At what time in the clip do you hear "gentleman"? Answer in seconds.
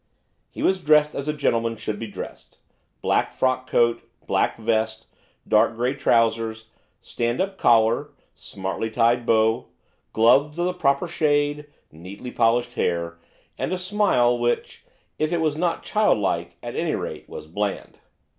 1.31-1.75